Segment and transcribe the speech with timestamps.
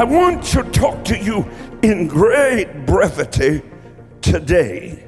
[0.00, 1.46] I want to talk to you
[1.82, 3.60] in great brevity
[4.22, 5.06] today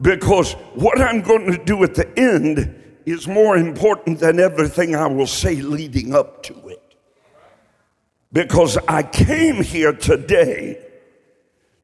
[0.00, 5.08] because what I'm going to do at the end is more important than everything I
[5.08, 6.94] will say leading up to it.
[8.32, 10.82] Because I came here today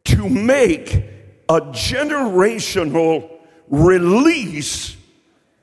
[0.05, 0.95] to make
[1.51, 3.31] a generational
[3.69, 4.97] release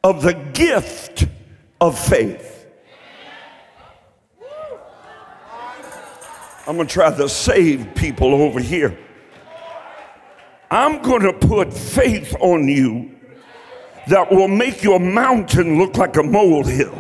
[0.04, 1.26] of the gift
[1.82, 2.57] of faith.
[6.68, 9.00] I'm going to try to save people over here.
[10.70, 13.10] I'm going to put faith on you
[14.08, 16.94] that will make your mountain look like a molehill.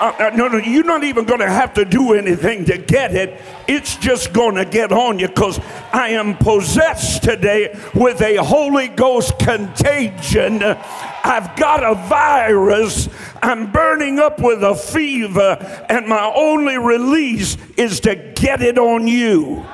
[0.00, 3.14] Uh, uh, no, no, you're not even going to have to do anything to get
[3.14, 3.40] it.
[3.68, 5.60] It's just going to get on you because
[5.92, 10.64] I am possessed today with a Holy Ghost contagion.
[10.64, 13.08] I've got a virus.
[13.44, 15.58] I'm burning up with a fever,
[15.90, 19.66] and my only release is to get it on you.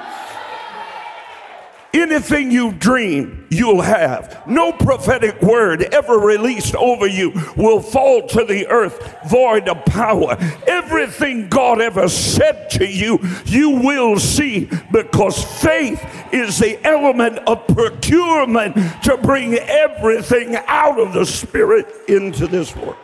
[1.94, 4.44] Anything you dream, you'll have.
[4.46, 10.36] No prophetic word ever released over you will fall to the earth void of power.
[10.66, 17.64] Everything God ever said to you, you will see because faith is the element of
[17.68, 22.96] procurement to bring everything out of the spirit into this world.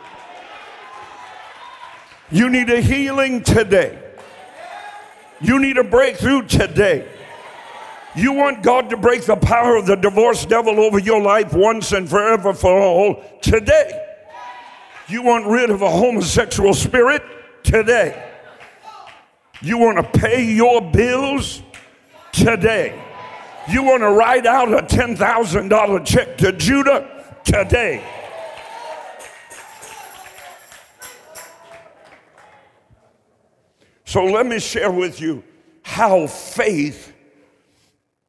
[2.31, 3.97] You need a healing today.
[5.39, 7.07] You need a breakthrough today.
[8.15, 11.91] You want God to break the power of the divorce devil over your life once
[11.91, 14.05] and forever for all today.
[15.07, 17.23] You want rid of a homosexual spirit
[17.63, 18.31] today.
[19.61, 21.61] You want to pay your bills
[22.31, 23.01] today.
[23.69, 28.03] You want to write out a $10,000 check to Judah today.
[34.07, 35.43] So let me share with you
[35.83, 37.13] how faith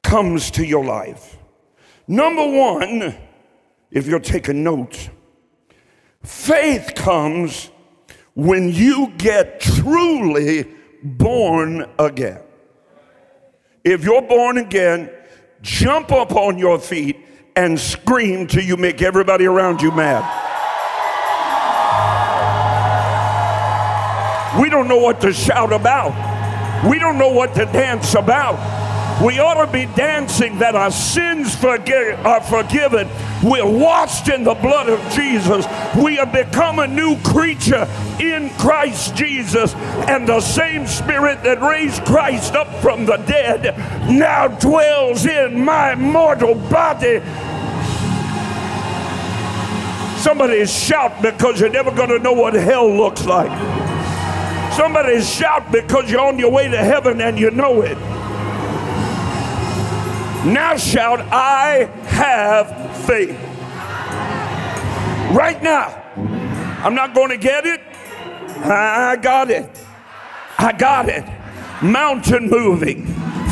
[0.03, 1.39] comes to your life.
[2.09, 3.15] Number one,
[3.93, 5.09] if you're taking notes,
[6.25, 7.71] faith comes
[8.35, 10.67] when you get truly
[11.05, 12.41] born again.
[13.85, 15.09] If you're born again,
[15.63, 17.25] jump up on your feet
[17.55, 20.48] and scream till you make everybody around you mad.
[24.59, 26.13] We don't know what to shout about.
[26.89, 28.57] We don't know what to dance about.
[29.23, 33.09] We ought to be dancing that our sins are forgiven.
[33.43, 35.67] We're washed in the blood of Jesus.
[35.97, 37.89] We have become a new creature
[38.21, 39.75] in Christ Jesus.
[39.75, 43.77] And the same Spirit that raised Christ up from the dead
[44.09, 47.21] now dwells in my mortal body.
[50.21, 53.88] Somebody shout because you're never going to know what hell looks like.
[54.79, 57.99] Somebody shout because you're on your way to heaven and you know it.
[60.47, 63.37] Now shout, I have faith.
[65.37, 66.01] Right now.
[66.85, 67.81] I'm not going to get it.
[68.63, 69.69] I got it.
[70.59, 71.25] I got it.
[71.83, 73.05] Mountain moving,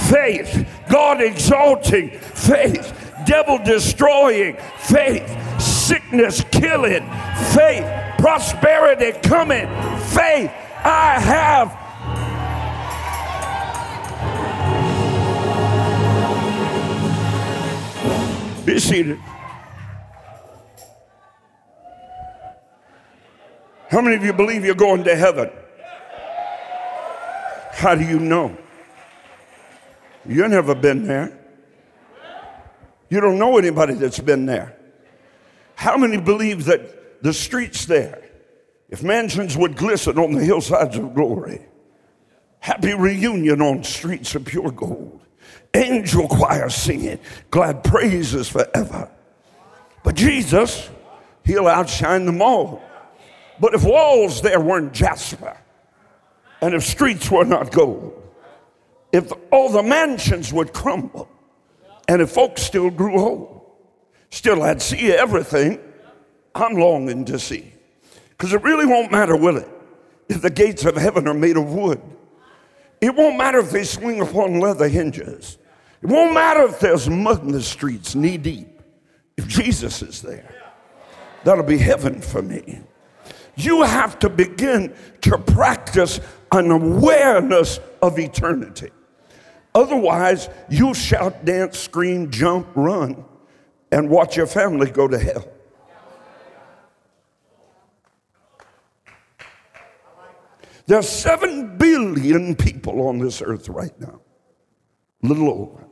[0.08, 0.64] faith.
[0.88, 3.14] God exalting, faith.
[3.26, 5.60] Devil destroying, faith.
[5.60, 7.02] Sickness killing,
[7.52, 7.84] faith.
[8.16, 9.66] Prosperity coming,
[10.10, 10.52] faith.
[10.88, 11.86] I have
[18.64, 19.18] Be seated.
[23.88, 25.50] How many of you believe you're going to heaven?
[27.72, 28.56] How do you know?
[30.28, 31.38] You've never been there.
[33.08, 34.76] You don't know anybody that's been there.
[35.76, 38.25] How many believe that the streets there,
[38.88, 41.66] if mansions would glisten on the hillsides of glory,
[42.60, 45.20] happy reunion on streets of pure gold,
[45.74, 47.18] angel choir singing
[47.50, 49.10] glad praises forever.
[50.04, 50.88] But Jesus,
[51.44, 52.82] he'll outshine them all.
[53.58, 55.56] But if walls there weren't jasper,
[56.60, 58.22] and if streets were not gold,
[59.12, 61.28] if all the mansions would crumble,
[62.08, 63.62] and if folks still grew old,
[64.30, 65.80] still I'd see everything
[66.54, 67.72] I'm longing to see.
[68.36, 69.68] Because it really won't matter, will it?
[70.28, 72.00] If the gates of heaven are made of wood.
[73.00, 75.58] It won't matter if they swing upon leather hinges.
[76.02, 78.68] It won't matter if there's mud in the streets knee deep.
[79.36, 80.54] If Jesus is there,
[81.44, 82.80] that'll be heaven for me.
[83.54, 86.20] You have to begin to practice
[86.52, 88.90] an awareness of eternity.
[89.74, 93.24] Otherwise, you'll shout, dance, scream, jump, run,
[93.92, 95.46] and watch your family go to hell.
[100.86, 104.20] There's seven billion people on this earth right now.
[105.22, 105.84] Little over.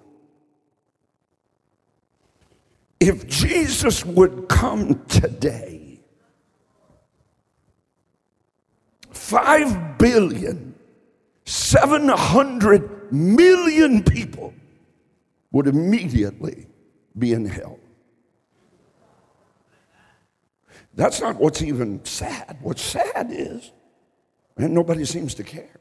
[3.00, 6.00] If Jesus would come today,
[9.10, 10.74] five billion,
[11.44, 14.54] seven hundred million people
[15.50, 16.66] would immediately
[17.18, 17.78] be in hell.
[20.94, 22.58] That's not what's even sad.
[22.60, 23.72] What's sad is,
[24.56, 25.80] and nobody seems to care.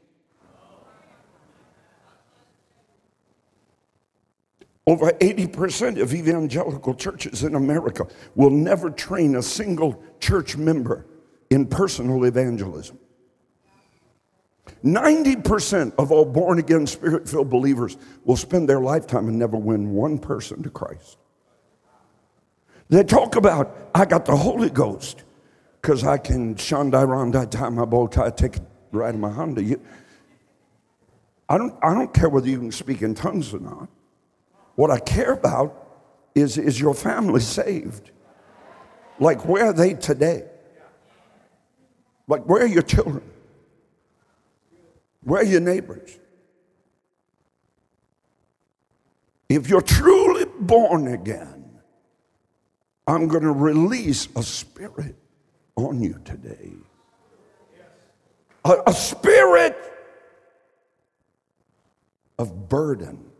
[4.86, 11.06] Over 80% of evangelical churches in America will never train a single church member
[11.50, 12.98] in personal evangelism.
[14.82, 19.92] 90% of all born again, spirit filled believers will spend their lifetime and never win
[19.92, 21.16] one person to Christ.
[22.90, 25.23] They talk about, I got the Holy Ghost
[25.84, 29.62] because I can shandai randai tie my bow tie, take it right in my Honda.
[29.62, 29.78] You,
[31.46, 33.90] I, don't, I don't care whether you can speak in tongues or not.
[34.76, 35.86] What I care about
[36.34, 38.12] is, is your family saved?
[39.20, 40.46] Like, where are they today?
[42.28, 43.22] Like, where are your children?
[45.20, 46.18] Where are your neighbors?
[49.50, 51.78] If you're truly born again,
[53.06, 55.16] I'm going to release a spirit
[55.76, 56.72] on you today.
[58.64, 59.76] A, a spirit
[62.38, 63.30] of burden.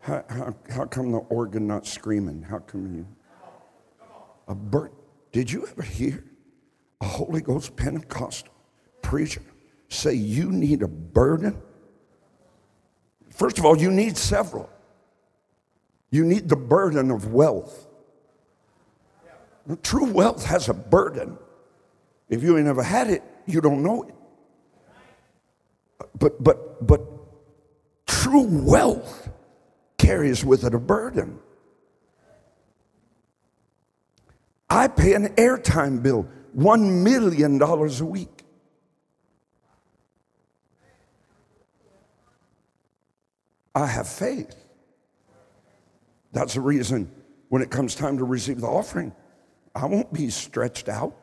[0.00, 2.42] How, how, how come the organ not screaming?
[2.42, 3.06] How come you?
[4.46, 4.96] A burden.
[5.32, 6.24] Did you ever hear
[7.00, 8.54] a Holy Ghost Pentecostal
[9.02, 9.42] preacher
[9.88, 11.60] say you need a burden?
[13.30, 14.70] First of all, you need several.
[16.10, 17.87] You need the burden of wealth.
[19.82, 21.38] True wealth has a burden.
[22.28, 24.14] If you ain't never had it, you don't know it.
[26.18, 27.02] But but but
[28.06, 29.30] true wealth
[29.98, 31.38] carries with it a burden.
[34.70, 38.44] I pay an airtime bill, $1 million a week.
[43.74, 44.54] I have faith.
[46.32, 47.10] That's the reason
[47.48, 49.14] when it comes time to receive the offering,
[49.74, 51.14] I won't be stretched out.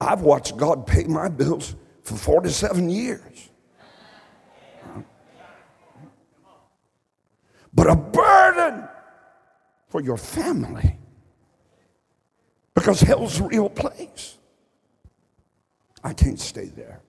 [0.00, 3.50] I've watched God pay my bills for 47 years.
[7.74, 8.88] But a burden
[9.88, 10.98] for your family
[12.74, 14.38] because hell's a real place.
[16.04, 17.00] I can't stay there.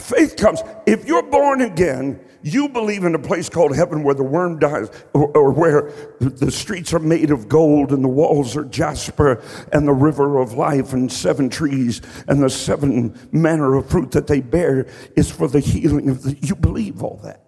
[0.00, 0.62] Faith comes.
[0.86, 4.88] If you're born again, you believe in a place called heaven where the worm dies,
[5.12, 9.42] or, or, where the streets are made of gold and the walls are jasper
[9.72, 14.26] and the river of life and seven trees and the seven manner of fruit that
[14.26, 14.86] they bear
[15.16, 16.34] is for the healing of the.
[16.40, 17.44] You believe all that.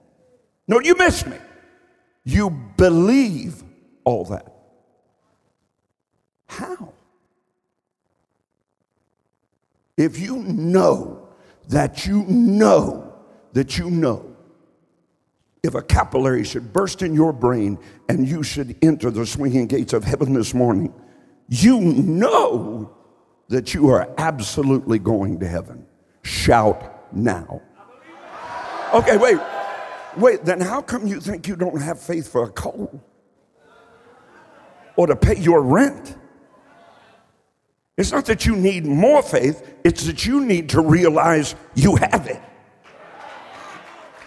[0.68, 1.38] No, you missed me.
[2.24, 3.62] You believe
[4.04, 4.52] all that.
[6.46, 6.92] How?
[9.96, 11.21] If you know
[11.72, 13.14] that you know
[13.52, 14.34] that you know
[15.62, 17.78] if a capillary should burst in your brain
[18.08, 20.92] and you should enter the swinging gates of heaven this morning,
[21.48, 22.92] you know
[23.48, 25.86] that you are absolutely going to heaven.
[26.22, 27.62] Shout now.
[28.92, 29.38] Okay, wait.
[30.16, 33.02] Wait, then how come you think you don't have faith for a coal?
[34.96, 36.16] Or to pay your rent?
[37.98, 42.26] It's not that you need more faith, it's that you need to realize you have
[42.26, 42.40] it.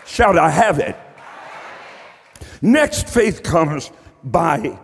[0.06, 0.96] Shout, I have it.
[2.62, 3.92] Next, faith comes
[4.24, 4.80] by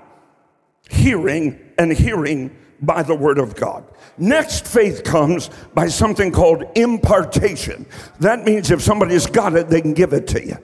[0.90, 3.86] hearing, and hearing by the word of God.
[4.18, 7.86] Next, faith comes by something called impartation.
[8.20, 10.58] That means if somebody's got it, they can give it to you.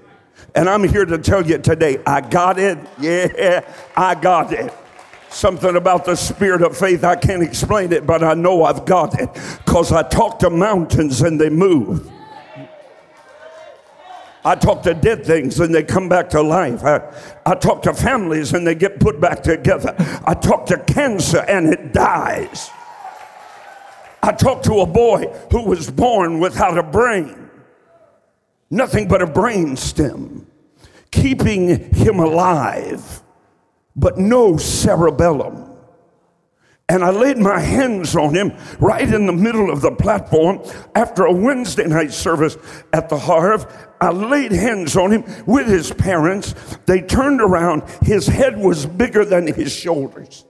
[0.55, 2.79] And I'm here to tell you today, I got it.
[2.99, 3.61] Yeah,
[3.95, 4.73] I got it.
[5.29, 9.19] Something about the spirit of faith, I can't explain it, but I know I've got
[9.19, 9.29] it
[9.65, 12.09] because I talk to mountains and they move.
[14.45, 16.83] I talk to dead things and they come back to life.
[16.85, 17.01] I,
[17.45, 19.93] I talk to families and they get put back together.
[20.25, 22.69] I talk to cancer and it dies.
[24.23, 27.49] I talked to a boy who was born without a brain,
[28.69, 30.47] nothing but a brain stem,
[31.11, 33.21] keeping him alive
[33.97, 35.67] but no cerebellum.
[36.89, 40.63] And I laid my hands on him right in the middle of the platform
[40.95, 42.55] after a Wednesday night service
[42.93, 43.65] at the Harv.
[43.99, 46.55] I laid hands on him with his parents.
[46.85, 47.83] They turned around.
[48.03, 50.45] His head was bigger than his shoulders.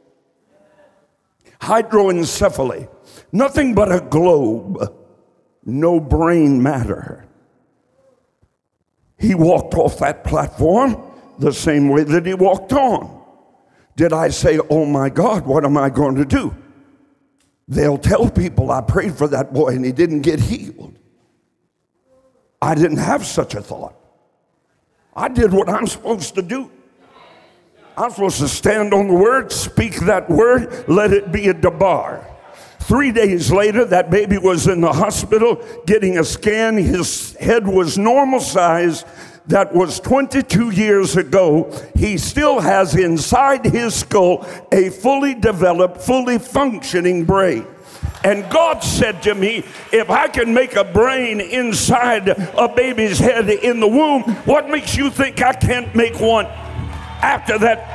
[1.60, 2.88] Hydroencephaly,
[3.32, 4.94] nothing but a globe.
[5.66, 7.25] no brain matter.
[9.18, 11.01] He walked off that platform
[11.39, 13.17] the same way that he walked on.
[13.98, 16.56] Did I say, Oh my God, what am I going to do?
[17.68, 20.98] They'll tell people I prayed for that boy and he didn't get healed.
[22.62, 23.96] I didn't have such a thought.
[25.16, 26.72] I did what I'm supposed to do.
[27.98, 32.24] I'm supposed to stand on the word, speak that word, let it be a debar.
[32.82, 36.77] Three days later, that baby was in the hospital getting a scan.
[36.77, 39.04] His head was normal size.
[39.48, 41.72] That was 22 years ago.
[41.96, 47.66] He still has inside his skull a fully developed, fully functioning brain.
[48.24, 49.63] And God said to me,
[49.94, 54.98] if I can make a brain inside a baby's head in the womb, what makes
[54.98, 57.86] you think I can't make one after that?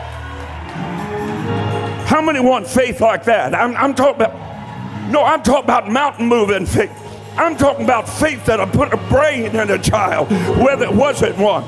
[2.07, 3.55] How many want faith like that?
[3.55, 7.02] I'm, I'm talking about, no, I'm talking about mountain moving faith.
[7.37, 11.65] I'm talking about faith that'll put a brain in a child where there wasn't one.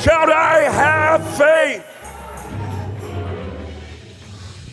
[0.00, 1.84] Shout, I have faith.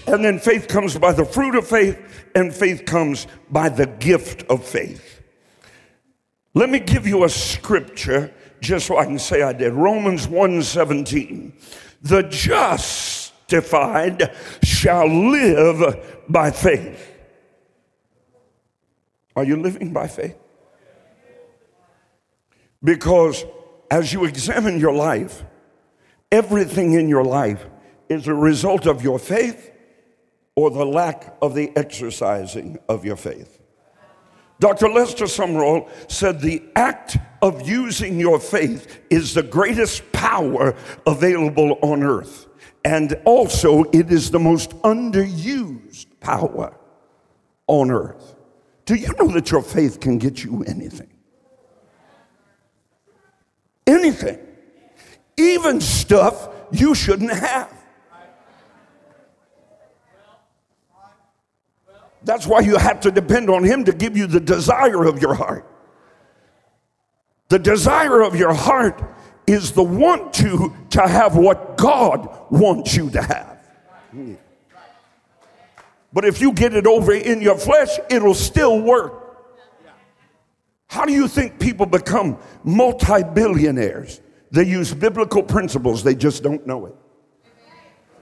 [0.08, 2.00] And then faith comes by the fruit of faith,
[2.34, 5.22] and faith comes by the gift of faith.
[6.54, 9.74] Let me give you a scripture just so I can say I did.
[9.74, 11.52] Romans 1:17.
[12.02, 13.32] The justified
[14.64, 17.17] shall live by faith.
[19.38, 20.36] Are you living by faith?
[22.84, 23.46] Because
[23.91, 25.44] as you examine your life,
[26.32, 27.63] everything in your life
[28.10, 29.72] is a result of your faith
[30.56, 33.62] or the lack of the exercising of your faith.
[34.60, 34.89] Dr.
[34.89, 40.75] Lester Sumrall said the act of using your faith is the greatest power
[41.06, 42.48] available on earth.
[42.84, 46.75] And also, it is the most underused power
[47.67, 48.37] on earth.
[48.88, 51.10] Do you know that your faith can get you anything?
[53.86, 54.39] Anything.
[55.36, 57.72] Even stuff you shouldn't have.
[62.24, 65.34] That's why you have to depend on Him to give you the desire of your
[65.34, 65.70] heart.
[67.50, 69.03] The desire of your heart
[69.46, 73.60] is the want to to have what God wants you to have.
[74.12, 74.36] Hmm.
[76.18, 79.38] But if you get it over in your flesh, it'll still work.
[80.88, 84.20] How do you think people become multi billionaires?
[84.50, 86.96] They use biblical principles, they just don't know it.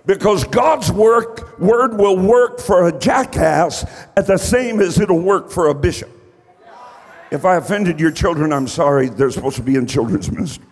[0.06, 3.86] Because God's work, word will work for a jackass
[4.18, 6.10] at the same as it'll work for a bishop.
[7.32, 9.08] If I offended your children, I'm sorry.
[9.08, 10.66] They're supposed to be in children's ministry.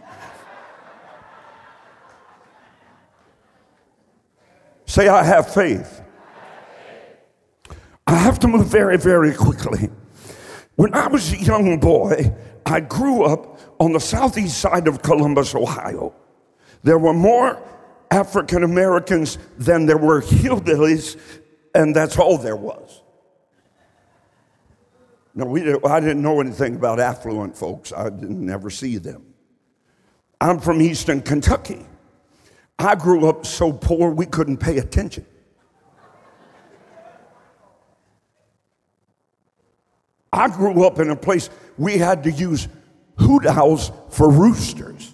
[4.86, 6.02] Say, I have faith.
[8.07, 9.89] I have to move very, very quickly.
[10.75, 12.33] When I was a young boy,
[12.65, 16.13] I grew up on the southeast side of Columbus, Ohio.
[16.83, 17.62] There were more
[18.12, 21.19] African Americans than there were hillbillies,
[21.74, 23.01] and that's all there was.
[25.36, 27.91] No, we didn't, I didn't know anything about affluent folks.
[27.91, 29.33] I didn't ever see them.
[30.39, 31.86] I'm from Eastern Kentucky.
[32.77, 35.25] I grew up so poor we couldn't pay attention.
[40.34, 42.68] I grew up in a place we had to use
[43.20, 45.13] hoot owls for roosters.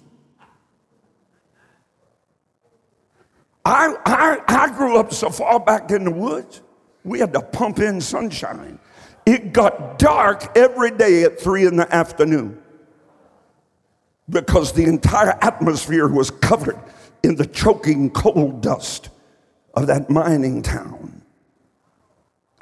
[3.62, 6.62] I, I, I grew up so far back in the woods,
[7.04, 8.78] we had to pump in sunshine.
[9.26, 12.62] It got dark every day at three in the afternoon
[14.30, 16.78] because the entire atmosphere was covered
[17.22, 19.10] in the choking coal dust
[19.74, 21.22] of that mining town.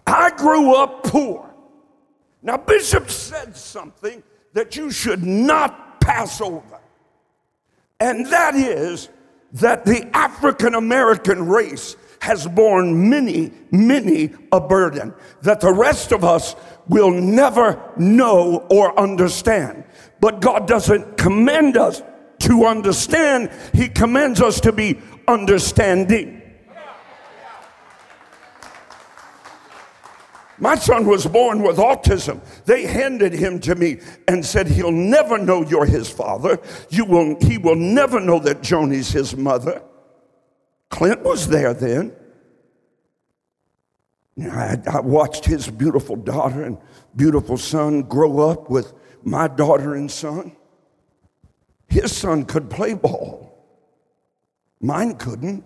[0.05, 1.48] I grew up poor.
[2.49, 4.23] Now, Bishop said something
[4.55, 6.81] that you should not pass over,
[8.00, 9.11] and that is
[9.52, 15.12] that the African American race has borne many, many a burden
[15.43, 16.57] that the rest of us
[16.88, 19.85] will never know or understand.
[20.19, 22.02] But God doesn't commend us
[22.45, 26.38] to understand, He commends us to be understanding.
[30.61, 32.41] My son was born with autism.
[32.65, 36.59] They handed him to me and said, He'll never know you're his father.
[36.91, 39.83] You will, he will never know that Joni's his mother.
[40.91, 42.12] Clint was there then.
[44.41, 46.79] I, I watched his beautiful daughter and
[47.15, 50.57] beautiful son grow up with my daughter and son.
[51.88, 53.53] His son could play ball,
[54.81, 55.65] mine couldn't.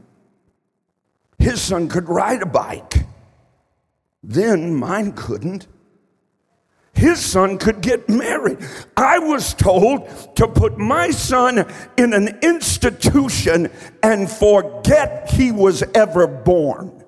[1.39, 3.05] His son could ride a bike.
[4.23, 5.67] Then mine couldn't.
[6.95, 8.59] his son could get married.
[8.97, 13.71] I was told to put my son in an institution
[14.02, 17.02] and forget he was ever born.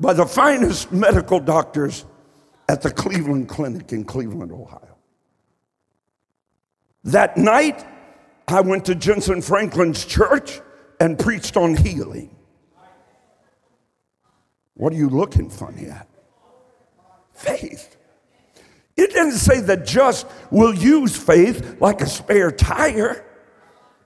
[0.00, 2.04] By the finest medical doctors
[2.68, 4.96] at the Cleveland Clinic in Cleveland, Ohio.
[7.04, 7.86] That night,
[8.48, 10.60] I went to Jentezen Franklin's church
[11.00, 12.36] and preached on healing.
[14.78, 16.08] What are you looking funny at?
[17.34, 17.96] Faith.
[18.96, 23.24] It doesn't say the just will use faith like a spare tire.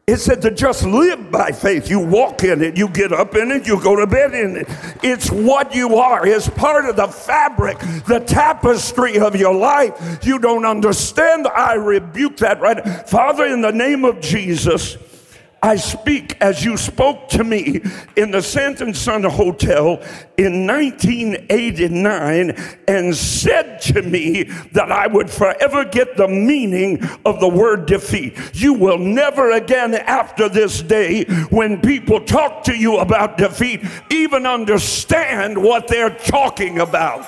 [0.07, 1.89] It said to just live by faith.
[1.89, 4.67] You walk in it, you get up in it, you go to bed in it.
[5.03, 10.25] It's what you are, it's part of the fabric, the tapestry of your life.
[10.25, 11.47] You don't understand.
[11.49, 13.09] I rebuke that right.
[13.09, 14.97] Father, in the name of Jesus.
[15.65, 17.83] I speak as you spoke to me
[18.17, 20.03] in the Santon Sun Hotel
[20.37, 22.51] in 1989
[22.89, 24.43] and said to me
[24.73, 28.37] that I would forever get the meaning of the word defeat.
[28.53, 34.47] You will never again after this day, when people talk to you about defeat, even
[34.47, 37.25] understand what they're talking about.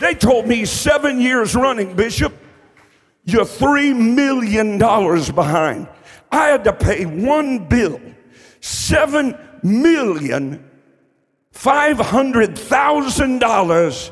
[0.00, 2.32] They told me seven years running, Bishop,
[3.24, 5.88] you're $3 million behind.
[6.36, 7.98] I had to pay one bill,
[8.60, 10.68] seven million
[11.50, 14.10] five hundred thousand dollars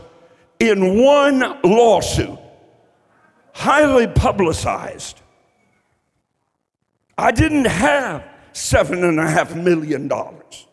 [0.58, 2.38] in one lawsuit,
[3.52, 5.20] highly publicized.
[7.18, 10.66] I didn't have seven and a half million dollars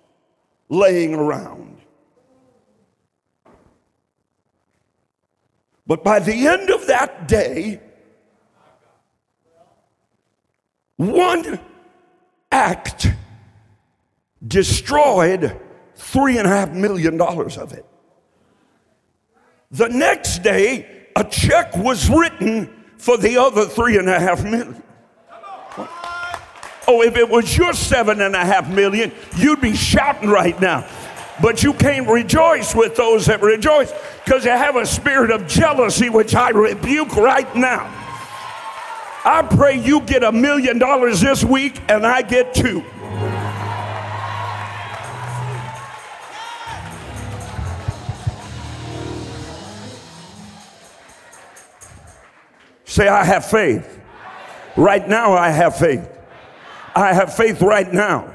[0.70, 1.78] laying around.
[5.86, 7.82] But by the end of that day,
[11.02, 11.60] One
[12.52, 13.08] act
[14.48, 15.60] destroyed
[15.96, 17.88] three and a half million dollars of it.
[19.72, 24.84] The next day, a check was written for the other three and a half million.
[26.88, 30.88] Oh, if it was your seven and a half million, you'd be shouting right now.
[31.42, 33.92] But you can't rejoice with those that rejoice
[34.24, 38.01] because you have a spirit of jealousy, which I rebuke right now.
[39.24, 42.84] I pray you get a million dollars this week and I get two.
[52.86, 54.00] Say, I have faith.
[54.76, 56.10] Right now, I have faith.
[56.96, 58.34] I have faith right now.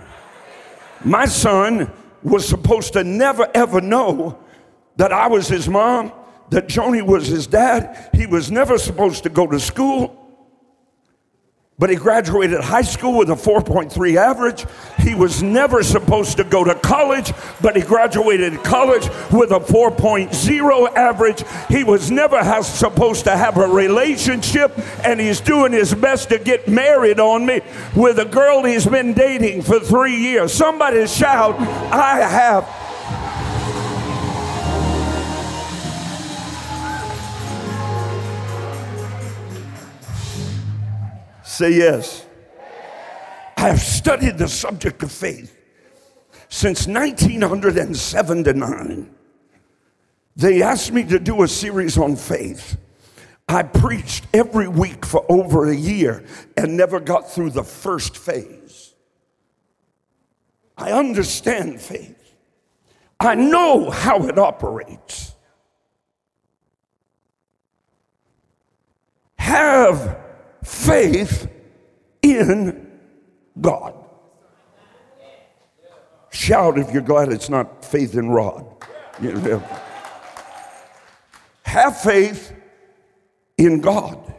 [1.05, 1.91] My son
[2.23, 4.39] was supposed to never ever know
[4.97, 6.13] that I was his mom,
[6.51, 8.09] that Joni was his dad.
[8.15, 10.26] He was never supposed to go to school.
[11.79, 14.65] But he graduated high school with a 4.3 average.
[14.99, 20.97] He was never supposed to go to college, but he graduated college with a 4.0
[20.97, 21.45] average.
[21.69, 24.73] He was never has, supposed to have a relationship,
[25.05, 27.61] and he's doing his best to get married on me
[27.95, 30.55] with a girl he's been dating for three years.
[30.55, 31.61] Somebody shout,
[31.93, 32.86] I have
[41.57, 42.27] Say yes.
[43.57, 45.57] I have studied the subject of faith
[46.51, 49.11] since 1979.
[50.37, 52.77] They asked me to do a series on faith.
[53.49, 56.27] I preached every week for over a year
[56.59, 58.93] and never got through the first phase.
[60.77, 62.35] I understand faith.
[63.19, 65.35] I know how it operates.
[69.39, 70.26] Have
[70.63, 71.49] faith
[72.23, 72.99] in
[73.61, 73.95] God.
[76.31, 78.67] Shout if you're glad it's not faith in rod.
[81.63, 82.53] Have faith
[83.57, 84.35] in God.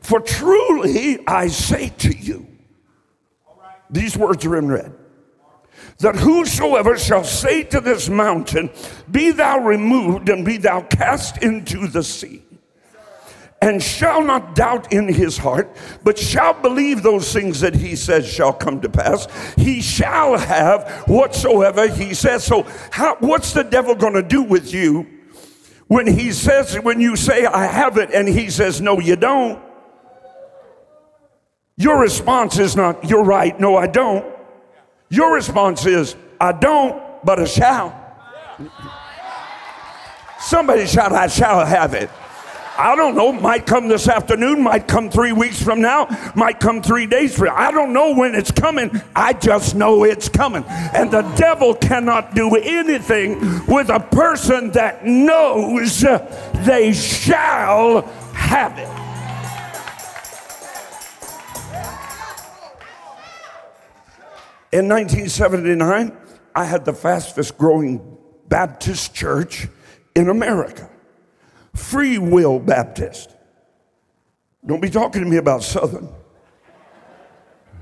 [0.00, 2.46] For truly I say to you,
[3.88, 4.92] these words are in red,
[5.98, 8.70] that whosoever shall say to this mountain,
[9.10, 12.43] Be thou removed and be thou cast into the sea
[13.64, 15.74] and shall not doubt in his heart,
[16.04, 20.86] but shall believe those things that he says shall come to pass, he shall have
[21.06, 22.44] whatsoever he says.
[22.44, 25.06] So, how, what's the devil going to do with you
[25.88, 29.62] when he says, when you say, I have it, and he says, No, you don't?
[31.78, 34.26] Your response is not, You're right, no, I don't.
[35.08, 37.98] Your response is, I don't, but I shall.
[40.38, 42.10] Somebody shout, I shall have it.
[42.76, 46.82] I don't know, might come this afternoon, might come three weeks from now, might come
[46.82, 47.56] three days from now.
[47.56, 48.90] I don't know when it's coming.
[49.14, 50.64] I just know it's coming.
[50.64, 56.00] And the devil cannot do anything with a person that knows
[56.64, 58.88] they shall have it.
[64.72, 66.16] In 1979,
[66.56, 69.68] I had the fastest growing Baptist church
[70.16, 70.90] in America.
[71.74, 73.34] Free Will Baptist.
[74.66, 76.08] Don't be talking to me about Southern.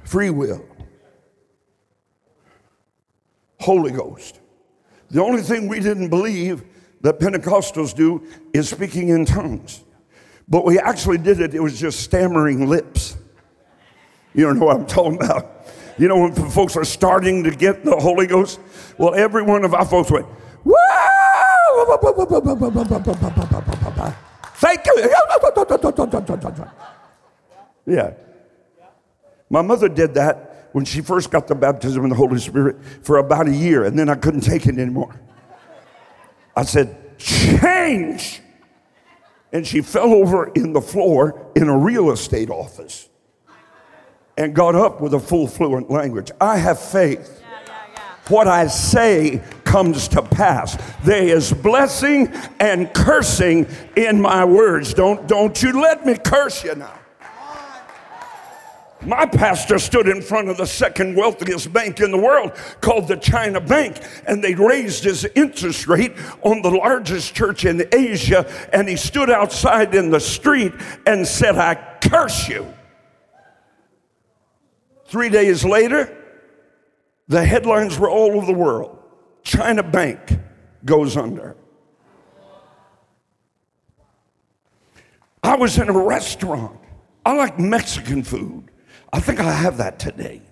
[0.04, 0.64] Free will.
[3.60, 4.40] Holy Ghost.
[5.10, 6.64] The only thing we didn't believe
[7.02, 9.84] that Pentecostals do is speaking in tongues.
[10.48, 13.16] But we actually did it, it was just stammering lips.
[14.34, 15.66] You don't know what I'm talking about.
[15.98, 18.58] You know, when folks are starting to get the Holy Ghost,
[18.98, 20.26] well, every one of our folks went!
[24.62, 24.94] Thank you.
[27.84, 28.14] Yeah.
[29.50, 33.16] My mother did that when she first got the baptism in the Holy Spirit for
[33.16, 35.20] about a year, and then I couldn't take it anymore.
[36.54, 38.40] I said, Change!
[39.52, 43.08] And she fell over in the floor in a real estate office
[44.36, 46.30] and got up with a full fluent language.
[46.40, 47.41] I have faith.
[48.28, 50.76] What I say comes to pass.
[51.04, 54.94] There is blessing and cursing in my words.
[54.94, 56.98] Don't, don't you let me curse you now.
[59.04, 63.16] My pastor stood in front of the second wealthiest bank in the world called the
[63.16, 68.48] China Bank, and they raised his interest rate on the largest church in Asia.
[68.72, 70.72] And he stood outside in the street
[71.04, 72.72] and said, I curse you.
[75.06, 76.21] Three days later,
[77.32, 78.98] the headlines were all over the world.
[79.42, 80.38] China Bank
[80.84, 81.56] goes under.
[85.42, 86.78] I was in a restaurant.
[87.24, 88.70] I like Mexican food.
[89.14, 90.42] I think I have that today.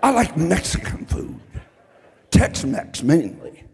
[0.00, 1.40] I like Mexican food,
[2.30, 3.64] Tex Mex mainly.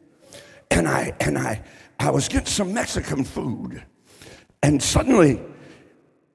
[0.70, 1.62] And I, and I,
[2.00, 3.84] I was getting some Mexican food.
[4.62, 5.38] And suddenly,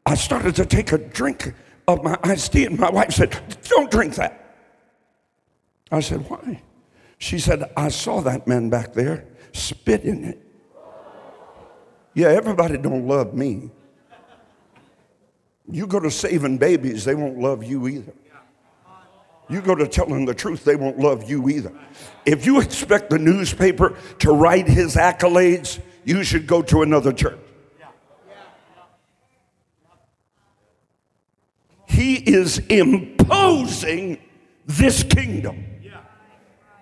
[0.05, 1.53] I started to take a drink
[1.87, 4.46] of my iced tea, and my wife said, Don't drink that.
[5.91, 6.61] I said, Why?
[7.17, 9.25] She said, I saw that man back there
[9.57, 10.41] spit in it.
[12.13, 13.69] Yeah, everybody don't love me.
[15.69, 18.13] You go to saving babies, they won't love you either.
[19.49, 21.71] You go to telling the truth, they won't love you either.
[22.25, 27.39] If you expect the newspaper to write his accolades, you should go to another church.
[31.85, 34.19] He is imposing
[34.65, 35.66] this kingdom.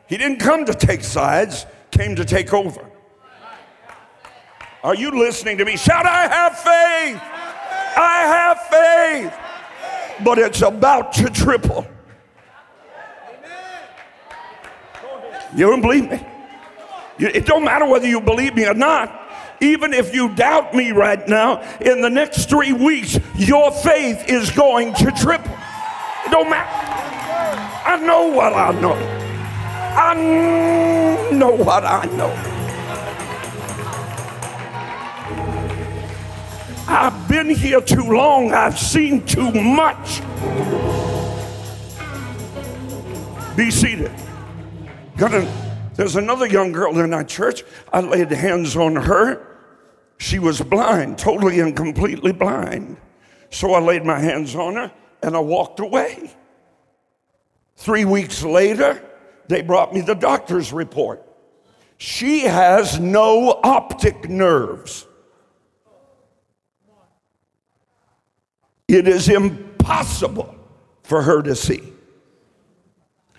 [0.08, 2.90] He didn't come to take sides, came to take over.
[4.84, 5.78] Are you listening to me?
[5.78, 7.22] Shout, I have faith.
[7.98, 10.24] I have faith.
[10.24, 11.88] But it's about to triple.
[15.56, 16.24] You don't believe me?
[17.18, 19.22] It don't matter whether you believe me or not.
[19.62, 24.52] Even if you doubt me right now, in the next three weeks, your faith is
[24.52, 25.52] going to triple.
[26.26, 26.70] It don't matter.
[27.86, 29.15] I know what I know.
[29.98, 32.56] I know what I know.
[36.88, 38.54] I've been here too long.
[38.54, 40.22] I've seen too much.
[43.56, 44.12] Be seated.
[45.18, 45.50] Gonna,
[45.96, 47.64] there's another young girl in our church.
[47.94, 49.48] I laid hands on her.
[50.18, 52.98] She was blind, totally and completely blind.
[53.50, 54.92] So I laid my hands on her
[55.24, 56.36] and I walked away.
[57.78, 59.02] Three weeks later,
[59.48, 61.24] they brought me the doctor's report.
[61.98, 65.06] She has no optic nerves.
[68.88, 70.56] It is impossible
[71.04, 71.82] for her to see.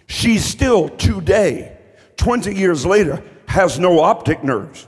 [0.06, 1.76] She still today,
[2.16, 4.86] 20 years later, has no optic nerves.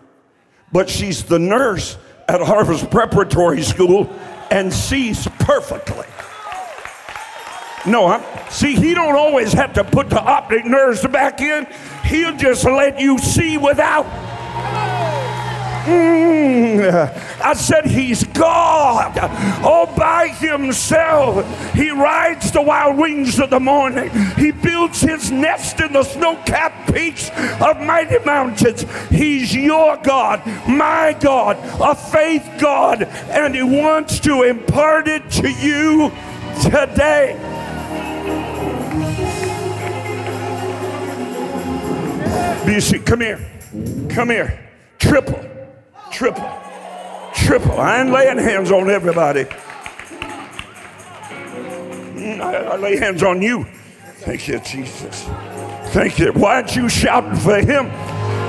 [0.73, 1.97] But she's the nurse
[2.29, 4.13] at Harvest Preparatory School
[4.51, 6.07] and sees perfectly.
[7.87, 11.67] No, I'm, see, he don't always have to put the optic nerves back in.
[12.05, 14.07] He'll just let you see without.
[15.89, 19.17] Mm, I said he's God
[19.65, 21.73] all by himself.
[21.73, 24.11] He rides the wild wings of the morning.
[24.37, 27.31] He builds his nest in the snow-capped peaks
[27.63, 28.85] of mighty mountains.
[29.09, 35.51] He's your God, my God, a faith God, and he wants to impart it to
[35.51, 36.13] you
[36.61, 37.58] today.
[42.69, 43.41] BC, come here.
[44.11, 44.61] Come here.
[44.99, 45.43] Triple,
[46.13, 46.47] triple,
[47.35, 47.81] triple.
[47.81, 49.45] I ain't laying hands on everybody.
[52.15, 53.65] Mm, I, I lay hands on you.
[54.19, 55.23] Thank you, Jesus.
[55.95, 56.31] Thank you.
[56.35, 57.89] Why aren't you shouting for him?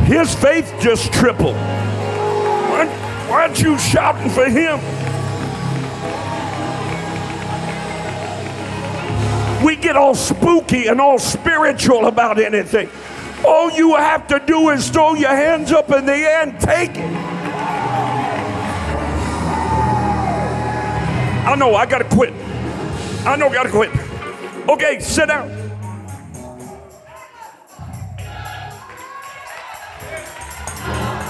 [0.04, 1.56] His faith just tripled.
[1.56, 2.88] Why,
[3.30, 4.82] why aren't you shouting for him?
[9.64, 12.90] We get all spooky and all spiritual about anything.
[13.50, 16.92] All you have to do is throw your hands up in the air and take
[16.92, 17.12] it.
[21.48, 22.32] I know, I gotta quit.
[23.26, 23.90] I know, gotta quit.
[24.70, 25.50] Okay, sit down.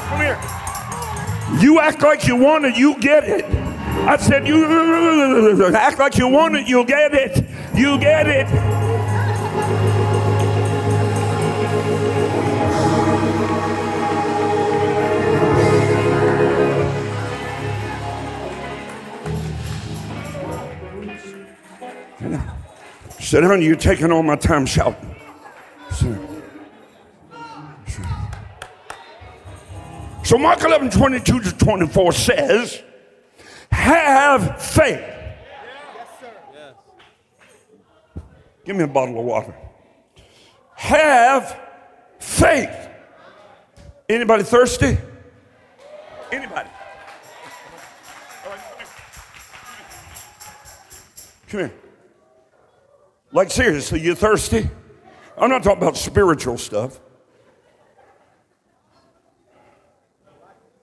[0.10, 0.38] Come here.
[1.62, 3.46] You act like you want it, you get it.
[3.46, 7.46] I said, you act like you want it, you'll get it.
[7.74, 8.79] You get it.
[23.30, 25.16] Sit down, you're taking all my time shouting.
[30.24, 32.82] So Mark 11, 22 to 24 says,
[33.72, 35.04] have faith.
[38.66, 39.54] Give me a bottle of water.
[40.74, 41.56] Have
[42.18, 42.90] faith.
[44.10, 44.98] Anybody thirsty?
[46.32, 46.70] Anybody?
[51.48, 51.72] Come here.
[53.32, 54.70] Like, seriously, you thirsty?
[55.38, 57.00] I'm not talking about spiritual stuff.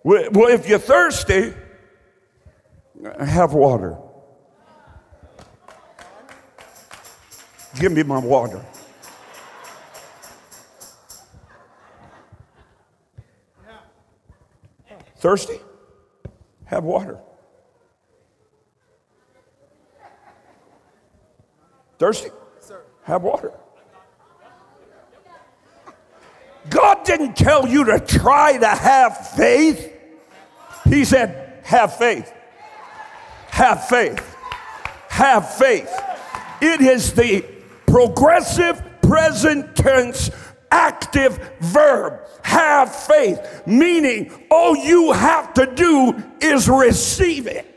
[0.04, 1.52] Well, if you're thirsty,
[3.18, 3.98] have water.
[7.80, 8.64] Give me my water.
[15.18, 15.58] Thirsty?
[16.66, 17.18] Have water.
[21.98, 22.30] Thirsty?
[23.04, 23.52] Have water.
[26.68, 29.92] God didn't tell you to try to have faith.
[30.88, 32.32] He said, have faith.
[33.48, 34.36] Have faith.
[35.08, 35.90] Have faith.
[36.60, 37.44] It is the
[37.86, 40.30] progressive present tense
[40.70, 42.20] active verb.
[42.42, 47.75] Have faith, meaning all you have to do is receive it.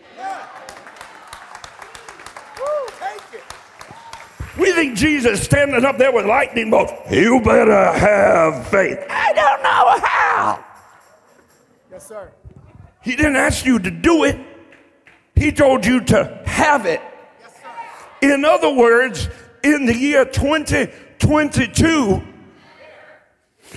[4.60, 6.92] We think Jesus standing up there with lightning bolts.
[7.10, 9.00] You better have faith.
[9.10, 10.66] I don't know how.
[11.90, 12.30] Yes, sir.
[13.02, 14.38] He didn't ask you to do it,
[15.36, 17.02] He told you to have it.
[17.40, 18.34] Yes, sir.
[18.34, 19.30] In other words,
[19.64, 22.22] in the year 2022,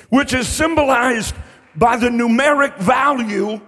[0.08, 1.36] which is symbolized
[1.76, 3.60] by the numeric value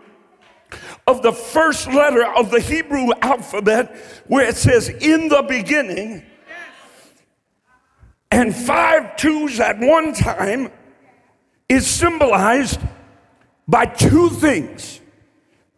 [1.06, 3.94] of the first letter of the Hebrew alphabet,
[4.26, 6.24] where it says, in the beginning,
[8.34, 10.68] and five twos at one time
[11.68, 12.80] is symbolized
[13.68, 15.00] by two things.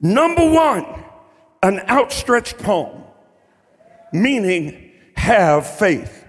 [0.00, 0.86] Number one,
[1.62, 3.04] an outstretched palm,
[4.10, 6.24] meaning have faith.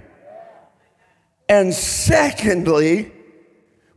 [1.48, 3.10] And secondly,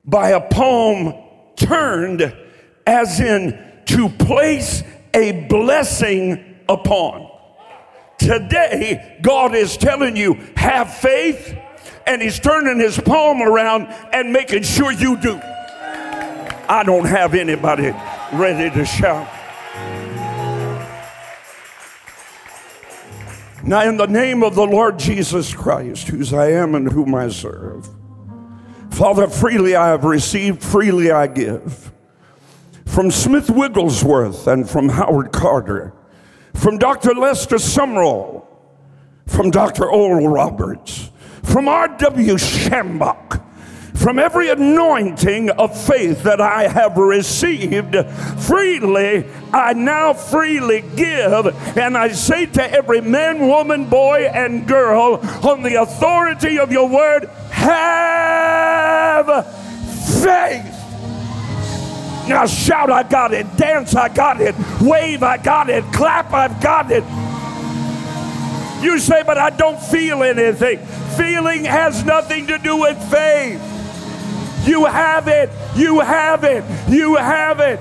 [0.05, 1.13] by a palm
[1.57, 2.33] turned,
[2.87, 7.29] as in to place a blessing upon.
[8.19, 11.57] Today, God is telling you, have faith
[12.07, 15.41] and he's turning his palm around and making sure you do.
[16.69, 17.93] I don't have anybody
[18.33, 19.29] ready to shout.
[23.63, 27.29] Now, in the name of the Lord Jesus Christ, whose I am and whom I
[27.29, 27.89] serve,
[28.91, 31.93] Father, freely I have received, freely I give.
[32.87, 35.93] From Smith Wigglesworth and from Howard Carter,
[36.55, 37.15] from Dr.
[37.15, 38.47] Lester Sumrall,
[39.27, 39.89] from Dr.
[39.91, 41.11] Oral Roberts,
[41.43, 42.35] from R.W.
[42.35, 43.43] Schambach,
[43.95, 47.95] from every anointing of faith that I have received
[48.47, 51.77] freely, I now freely give.
[51.77, 56.89] And I say to every man, woman, boy, and girl, on the authority of your
[56.89, 59.27] word, have
[60.23, 60.77] faith.
[62.29, 63.57] Now shout, I got it.
[63.57, 64.55] Dance, I got it.
[64.81, 65.85] Wave, I got it.
[65.93, 67.05] Clap, I've got it.
[68.83, 70.79] You say, but I don't feel anything.
[71.17, 73.61] Feeling has nothing to do with faith.
[74.67, 75.51] You have it.
[75.77, 76.65] You have it.
[76.89, 77.81] You have it.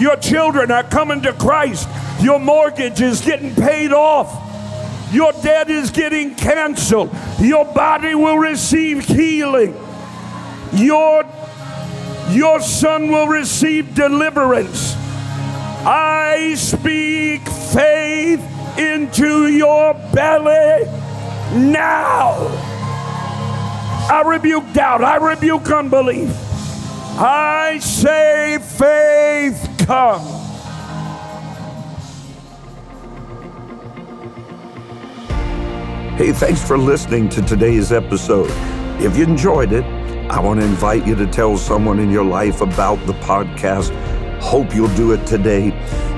[0.00, 1.88] Your children are coming to Christ.
[2.20, 4.42] Your mortgage is getting paid off.
[5.12, 7.10] Your debt is getting canceled.
[7.38, 9.76] Your body will receive healing.
[10.72, 11.24] Your,
[12.30, 14.94] your son will receive deliverance.
[15.86, 18.40] I speak faith
[18.78, 20.84] into your belly
[21.52, 22.34] now.
[24.10, 25.02] I rebuke doubt.
[25.02, 26.30] I rebuke unbelief.
[27.16, 30.20] I say, faith, come.
[36.16, 38.50] Hey, thanks for listening to today's episode.
[39.00, 39.84] If you enjoyed it,
[40.30, 43.92] I want to invite you to tell someone in your life about the podcast.
[44.40, 45.70] Hope you'll do it today.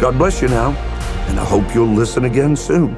[0.00, 0.70] God bless you now,
[1.28, 2.96] and I hope you'll listen again soon.